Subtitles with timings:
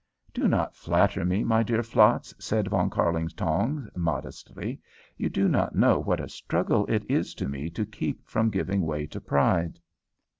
[0.33, 4.81] "Do not flatter me, my dear Flatz," said Von Kärlingtongs, modestly.
[5.15, 8.81] "You do not know what a struggle it is to me to keep from giving
[8.81, 9.79] way to pride."